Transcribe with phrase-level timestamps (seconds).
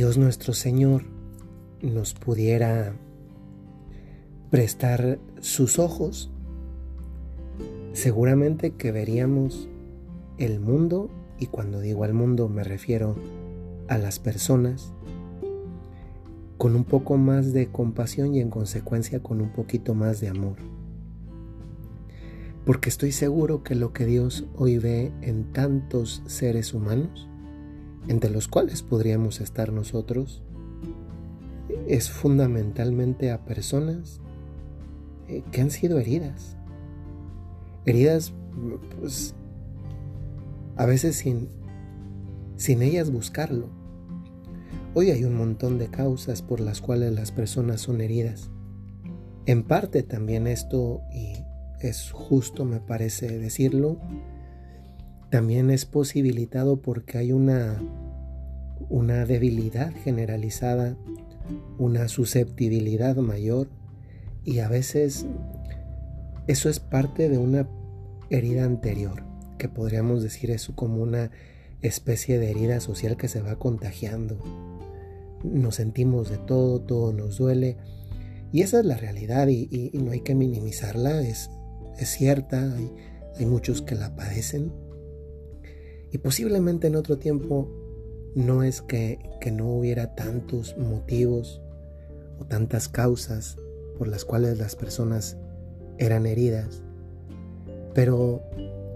[0.00, 1.04] Dios nuestro Señor
[1.82, 2.94] nos pudiera
[4.48, 6.30] prestar sus ojos,
[7.92, 9.68] seguramente que veríamos
[10.38, 13.14] el mundo, y cuando digo al mundo me refiero
[13.88, 14.94] a las personas,
[16.56, 20.56] con un poco más de compasión y en consecuencia con un poquito más de amor.
[22.64, 27.29] Porque estoy seguro que lo que Dios hoy ve en tantos seres humanos,
[28.08, 30.42] entre los cuales podríamos estar nosotros,
[31.86, 34.20] es fundamentalmente a personas
[35.28, 36.56] eh, que han sido heridas.
[37.86, 38.32] Heridas,
[38.98, 39.34] pues,
[40.76, 41.48] a veces sin,
[42.56, 43.68] sin ellas buscarlo.
[44.94, 48.50] Hoy hay un montón de causas por las cuales las personas son heridas.
[49.46, 51.34] En parte también esto, y
[51.80, 53.98] es justo me parece decirlo,
[55.30, 57.80] también es posibilitado porque hay una,
[58.88, 60.96] una debilidad generalizada,
[61.78, 63.68] una susceptibilidad mayor
[64.44, 65.26] y a veces
[66.46, 67.68] eso es parte de una
[68.30, 69.22] herida anterior,
[69.58, 71.30] que podríamos decir eso como una
[71.82, 74.38] especie de herida social que se va contagiando.
[75.44, 77.76] Nos sentimos de todo, todo nos duele.
[78.52, 81.50] Y esa es la realidad y, no hay que minimizarla, es,
[81.98, 82.90] es cierta, hay,
[83.38, 84.72] hay muchos que la padecen.
[86.12, 87.79] Y posiblemente en otro tiempo
[88.34, 91.60] no es que, que no hubiera tantos motivos
[92.38, 93.56] o tantas causas
[93.98, 95.36] por las cuales las personas
[95.98, 96.82] eran heridas,
[97.94, 98.42] pero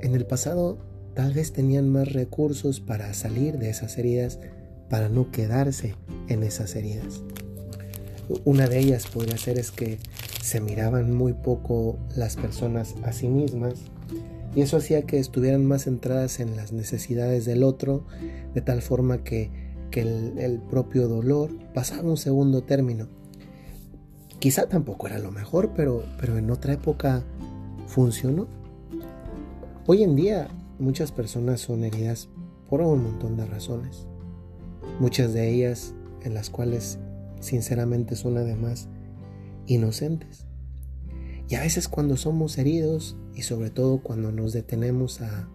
[0.00, 0.78] en el pasado
[1.14, 4.38] tal vez tenían más recursos para salir de esas heridas,
[4.88, 5.94] para no quedarse
[6.28, 7.22] en esas heridas.
[8.44, 9.98] Una de ellas podría ser es que
[10.42, 13.74] se miraban muy poco las personas a sí mismas
[14.54, 18.06] y eso hacía que estuvieran más centradas en las necesidades del otro,
[18.54, 19.50] de tal forma que,
[19.92, 23.06] el, el propio dolor pasaba un segundo término
[24.44, 27.24] Quizá tampoco era lo mejor, pero, pero en otra época
[27.86, 28.46] funcionó.
[29.86, 30.48] Hoy en día
[30.78, 32.28] muchas personas son heridas
[32.68, 34.06] por un montón de razones.
[35.00, 35.94] Muchas de ellas
[36.24, 36.98] en las cuales
[37.40, 38.90] sinceramente son además
[39.64, 40.44] inocentes.
[41.48, 45.48] Y a veces cuando somos heridos y sobre todo cuando nos detenemos a,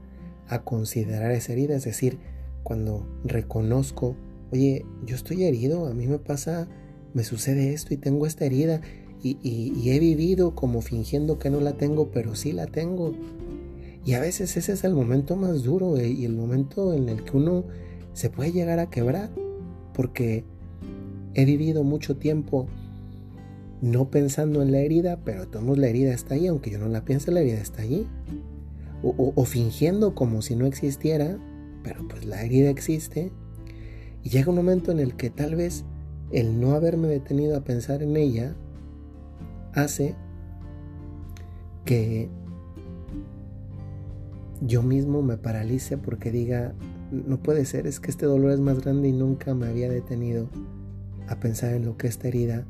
[0.48, 2.20] a considerar esa herida, es decir,
[2.64, 4.16] cuando reconozco,
[4.52, 6.68] oye, yo estoy herido, a mí me pasa
[7.14, 8.82] me sucede esto y tengo esta herida
[9.22, 13.14] y, he vivido como fingiendo que no la tengo, pero sí la tengo.
[14.06, 17.26] Y a veces ese es el momento más duro eh, y el momento en el
[17.26, 17.66] que uno
[18.14, 19.30] se puede llegar a quebrar,
[19.94, 20.46] porque
[21.34, 22.68] he vivido mucho tiempo
[23.82, 27.06] no pensando en la herida, pero todos la herida está ahí, aunque yo no la
[27.06, 28.08] piense, la herida está allí.
[29.02, 31.38] O, o, fingiendo como si no existiera,
[31.84, 33.32] pero pues la herida existe.
[34.24, 35.86] Y llega un momento en el que tal vez
[36.32, 38.56] el no haberme detenido a pensar en ella
[39.74, 40.16] hace
[41.86, 42.30] que
[44.62, 46.74] yo mismo me paralice porque diga,
[47.12, 50.50] no puede ser, es que este dolor es más grande y nunca me había detenido
[51.28, 52.66] a pensar en lo que esta herida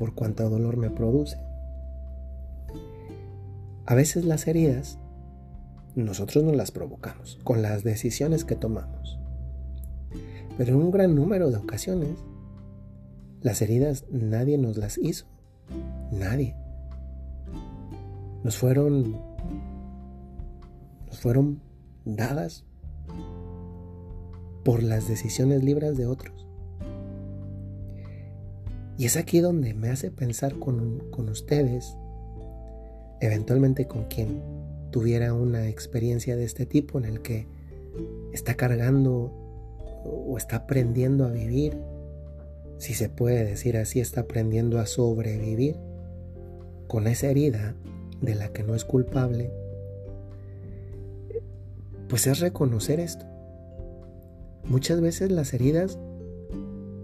[0.00, 1.36] por cuánto dolor me produce.
[3.84, 4.98] A veces las heridas
[5.94, 9.18] nosotros no las provocamos con las decisiones que tomamos.
[10.56, 12.16] Pero en un gran número de ocasiones
[13.42, 15.26] las heridas nadie nos las hizo.
[16.10, 16.56] Nadie.
[18.42, 19.20] Nos fueron
[21.08, 21.60] nos fueron
[22.06, 22.64] dadas
[24.64, 26.49] por las decisiones libres de otros.
[29.00, 31.96] Y es aquí donde me hace pensar con, con ustedes,
[33.22, 34.42] eventualmente con quien
[34.90, 37.46] tuviera una experiencia de este tipo en el que
[38.34, 39.32] está cargando
[40.04, 41.78] o está aprendiendo a vivir
[42.76, 45.76] si se puede decir así, está aprendiendo a sobrevivir
[46.86, 47.74] con esa herida
[48.20, 49.50] de la que no es culpable,
[52.06, 53.24] pues es reconocer esto.
[54.66, 55.98] Muchas veces las heridas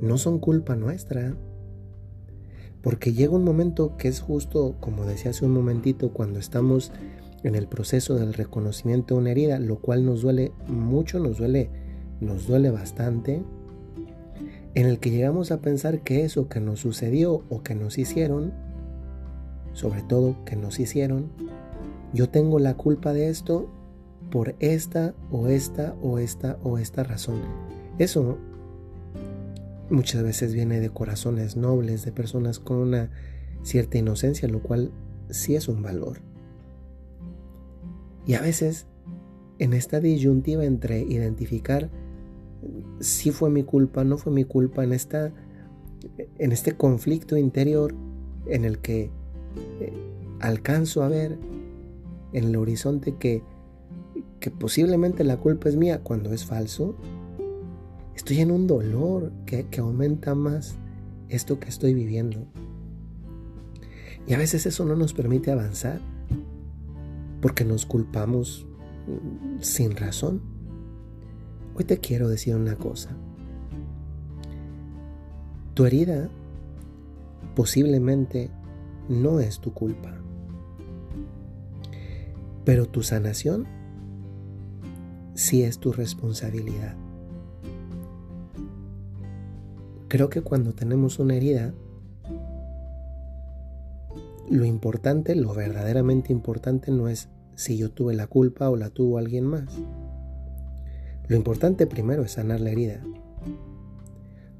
[0.02, 1.34] no son culpa nuestra,
[2.86, 6.92] porque llega un momento que es justo, como decía hace un momentito, cuando estamos
[7.42, 11.68] en el proceso del reconocimiento de una herida, lo cual nos duele mucho, nos duele,
[12.20, 13.42] nos duele bastante,
[14.76, 18.52] en el que llegamos a pensar que eso que nos sucedió o que nos hicieron,
[19.72, 21.32] sobre todo que nos hicieron,
[22.12, 23.68] yo tengo la culpa de esto
[24.30, 27.40] por esta o esta o esta o esta razón.
[27.98, 28.38] Eso
[29.90, 33.10] muchas veces viene de corazones nobles, de personas con una
[33.62, 34.92] cierta inocencia, lo cual
[35.30, 36.20] sí es un valor.
[38.26, 38.86] Y a veces,
[39.58, 41.90] en esta disyuntiva entre identificar
[43.00, 45.32] si fue mi culpa, no fue mi culpa en, esta,
[46.38, 47.94] en este conflicto interior
[48.46, 49.10] en el que
[49.80, 49.92] eh,
[50.40, 51.38] alcanzo a ver
[52.32, 53.42] en el horizonte que,
[54.40, 56.96] que posiblemente la culpa es mía cuando es falso,
[58.26, 60.74] estoy en un dolor que, que aumenta más
[61.28, 62.44] esto que estoy viviendo.
[64.26, 66.00] Y a veces eso no nos permite avanzar
[67.40, 68.66] porque nos culpamos
[69.06, 70.42] mm, sin razón.
[71.76, 73.16] Hoy te quiero decir una cosa.
[75.74, 76.28] Tu herida
[77.54, 78.50] posiblemente
[79.08, 80.20] no es tu culpa,
[82.64, 83.68] pero tu sanación
[85.34, 87.05] sí es tu responsabilidad.
[90.08, 91.74] Creo que cuando tenemos una herida,
[94.48, 99.18] lo importante, lo verdaderamente importante no es si yo tuve la culpa o la tuvo
[99.18, 99.64] alguien más.
[101.26, 103.02] Lo importante primero es sanar la herida.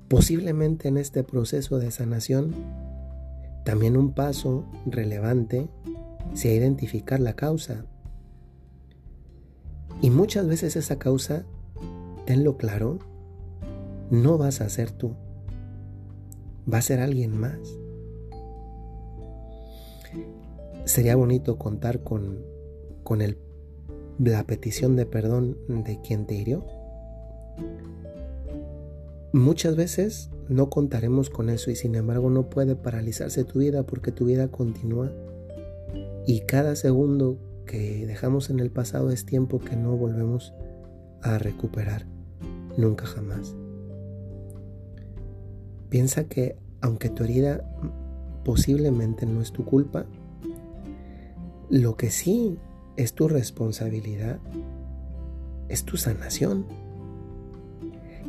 [0.09, 2.53] Posiblemente en este proceso de sanación,
[3.65, 5.69] también un paso relevante
[6.35, 7.85] sea identificar la causa.
[10.03, 11.45] Y muchas veces esa causa,
[12.27, 12.99] tenlo claro,
[14.11, 15.15] no vas a ser tú,
[16.73, 17.59] va a ser alguien más.
[20.85, 22.45] Sería bonito contar con,
[23.03, 23.39] con el,
[24.19, 26.65] la petición de perdón de quien te hirió.
[29.33, 34.12] Muchas veces no contaremos con eso y sin embargo no puede paralizarse tu vida porque
[34.12, 35.12] tu vida continúa
[36.27, 40.55] y cada segundo que dejamos en el pasado es tiempo que no volvemos
[41.23, 42.07] a recuperar,
[42.77, 43.55] nunca jamás.
[45.88, 47.65] Piensa que aunque tu herida
[48.44, 50.06] posiblemente no es tu culpa,
[51.69, 52.59] lo que sí
[52.97, 54.38] es tu responsabilidad
[55.69, 56.65] es tu sanación.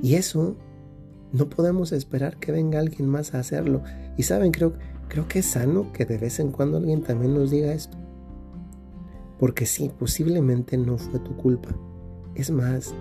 [0.01, 0.56] Y eso
[1.31, 3.83] no podemos esperar que venga alguien más a hacerlo.
[4.18, 4.74] Y saben, creo,
[5.07, 7.98] creo que es sano que de vez en cuando alguien también nos diga esto.
[9.39, 11.69] Porque sí, posiblemente no fue tu culpa.
[12.33, 12.94] Es más,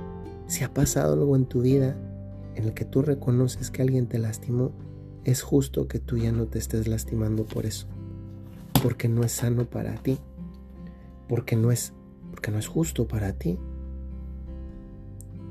[0.47, 1.97] si ha pasado algo en tu vida
[2.56, 4.73] en el que tú reconoces que alguien te lastimó,
[5.25, 7.87] es justo que tú ya no te estés lastimando por eso
[8.82, 10.19] porque no es sano para ti,
[11.29, 11.93] porque no es,
[12.31, 13.58] porque no es justo para ti.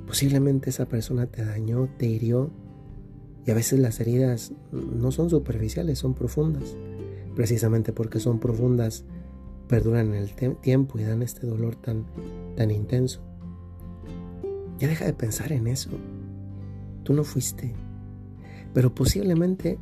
[0.07, 2.51] Posiblemente esa persona te dañó, te hirió,
[3.45, 6.75] y a veces las heridas no son superficiales, son profundas.
[7.35, 9.03] Precisamente porque son profundas,
[9.67, 12.05] perduran el tiempo y dan este dolor tan,
[12.55, 13.21] tan intenso.
[14.79, 15.89] Ya deja de pensar en eso.
[17.05, 17.73] Tú no fuiste.
[18.73, 19.79] Pero posiblemente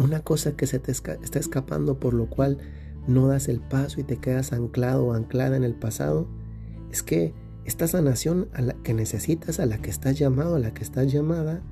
[0.00, 2.58] una cosa que se te está escapando por lo cual
[3.06, 6.26] no das el paso y te quedas anclado o anclada en el pasado,
[6.90, 7.34] es que
[7.64, 11.12] esta sanación a la que necesitas, a la que estás llamado, a la que estás
[11.12, 11.62] llamada,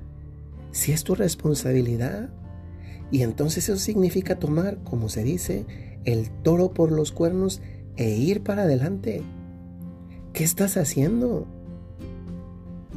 [0.71, 2.29] si es tu responsabilidad,
[3.09, 5.65] y entonces eso significa tomar, como se dice,
[6.05, 7.61] el toro por los cuernos
[7.95, 9.23] e ir para adelante.
[10.33, 11.47] ¿Qué estás haciendo?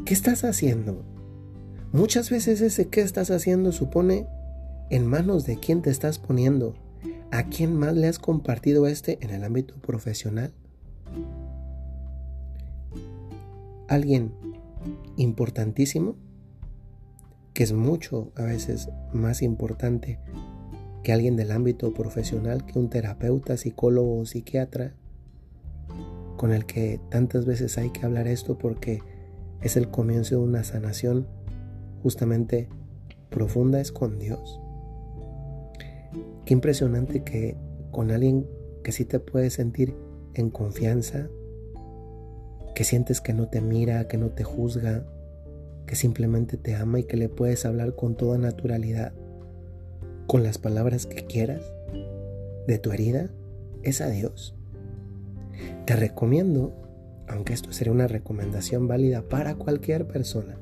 [0.05, 1.03] ¿Qué estás haciendo?
[1.93, 4.29] Muchas veces ese qué estás haciendo supone
[4.91, 6.75] en manos de quién te estás poniendo,
[7.33, 10.53] a quién más le has compartido este en el ámbito profesional.
[13.89, 14.33] Alguien
[15.17, 16.15] importantísimo,
[17.55, 20.21] que es mucho a veces más importante
[21.03, 24.95] que alguien del ámbito profesional, que un terapeuta, psicólogo o psiquiatra,
[26.37, 29.03] con el que tantas veces hay que hablar esto porque
[29.61, 31.27] es el comienzo de una sanación
[32.03, 32.69] justamente
[33.31, 34.61] profunda es con Dios.
[36.45, 37.57] Qué impresionante que
[37.91, 38.47] con alguien
[38.83, 39.95] que sí te puedes sentir
[40.35, 41.29] en confianza,
[42.75, 45.05] que sientes que no te mira, que no te juzga,
[45.87, 49.13] que simplemente te ama y que le puedes hablar con toda naturalidad,
[50.27, 51.63] con las palabras que quieras,
[52.67, 53.31] de tu herida,
[53.83, 54.55] es a Dios.
[55.87, 56.73] Te recomiendo,
[57.27, 60.59] aunque esto sería una recomendación válida para cualquier persona,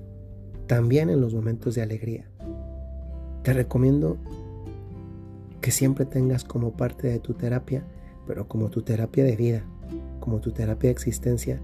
[0.68, 2.26] también en los momentos de alegría,
[3.42, 4.18] te recomiendo
[5.62, 7.82] que siempre tengas como parte de tu terapia,
[8.26, 9.64] pero como tu terapia de vida,
[10.20, 11.60] como tu terapia de existencia,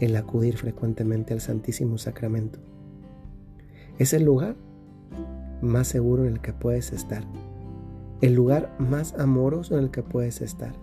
[0.00, 2.60] el acudir frecuentemente al Santísimo Sacramento.
[3.98, 4.54] Es el lugar
[5.60, 7.24] más seguro en el que puedes estar,
[8.20, 10.74] el lugar más amoroso en el que puedes estar,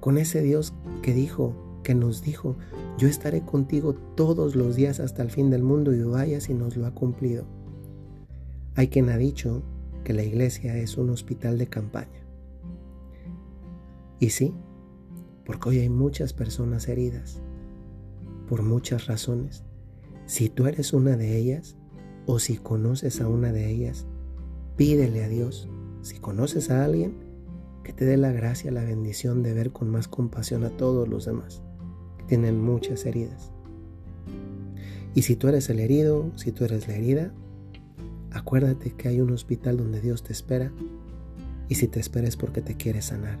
[0.00, 2.54] con ese Dios que dijo, que nos dijo,
[2.98, 6.76] yo estaré contigo todos los días hasta el fin del mundo y vaya si nos
[6.76, 7.46] lo ha cumplido.
[8.74, 9.62] Hay quien ha dicho
[10.04, 12.26] que la iglesia es un hospital de campaña.
[14.20, 14.52] Y sí,
[15.46, 17.40] porque hoy hay muchas personas heridas,
[18.50, 19.64] por muchas razones,
[20.26, 21.78] Si tú eres una de ellas
[22.26, 24.06] o si conoces a una de ellas,
[24.76, 25.70] pídele a Dios,
[26.02, 27.16] si conoces a alguien,
[27.82, 31.24] que te dé la gracia, la bendición de ver con más compasión a todos los
[31.24, 31.62] demás,
[32.28, 33.50] tienen muchas heridas.
[35.14, 37.32] Y si tú eres el herido, si tú eres la herida,
[38.30, 40.70] acuérdate que hay un hospital donde Dios te espera
[41.68, 43.38] y si te espera es porque te quiere sanar.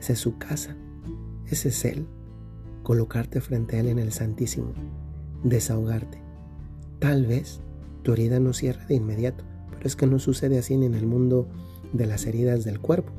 [0.00, 0.76] Esa es su casa,
[1.50, 2.06] ese es Él.
[2.82, 4.72] Colocarte frente a Él en el Santísimo,
[5.44, 6.18] desahogarte.
[6.98, 7.60] Tal vez
[8.02, 11.48] tu herida no cierra de inmediato, pero es que no sucede así en el mundo
[11.92, 13.12] de las heridas del cuerpo.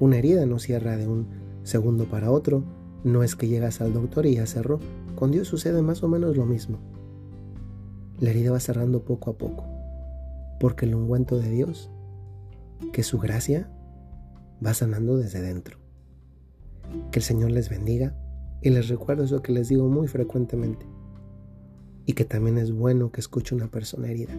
[0.00, 1.28] Una herida no cierra de un
[1.62, 2.64] segundo para otro,
[3.04, 4.78] no es que llegas al doctor y ya cerró.
[5.16, 6.78] Con Dios sucede más o menos lo mismo.
[8.20, 9.66] La herida va cerrando poco a poco,
[10.60, 11.90] porque el ungüento de Dios,
[12.92, 13.68] que su gracia,
[14.64, 15.78] va sanando desde dentro.
[17.10, 18.14] Que el Señor les bendiga
[18.60, 20.86] y les recuerdo eso que les digo muy frecuentemente.
[22.06, 24.34] Y que también es bueno que escuche una persona herida.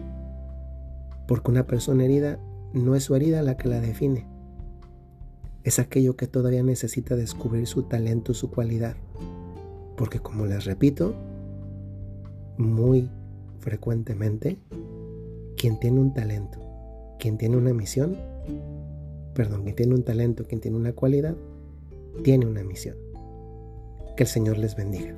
[1.28, 2.38] Porque una persona herida
[2.72, 4.26] no es su herida la que la define,
[5.64, 8.96] es aquello que todavía necesita descubrir su talento, su cualidad.
[9.96, 11.14] Porque como les repito,
[12.58, 13.10] muy
[13.60, 14.58] frecuentemente,
[15.56, 16.58] quien tiene un talento,
[17.18, 18.16] quien tiene una misión,
[19.34, 21.34] perdón, quien tiene un talento, quien tiene una cualidad,
[22.22, 22.96] tiene una misión.
[24.16, 25.14] Que el Señor les bendiga.